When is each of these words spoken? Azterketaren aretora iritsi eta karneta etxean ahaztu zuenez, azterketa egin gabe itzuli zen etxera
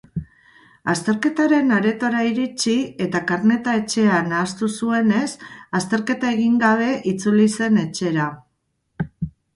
Azterketaren 0.93 1.73
aretora 1.75 2.23
iritsi 2.29 2.73
eta 3.07 3.21
karneta 3.33 3.75
etxean 3.81 4.33
ahaztu 4.39 4.71
zuenez, 4.77 5.29
azterketa 5.81 6.35
egin 6.39 6.57
gabe 6.67 6.89
itzuli 7.13 7.49
zen 7.59 7.79
etxera 7.87 8.31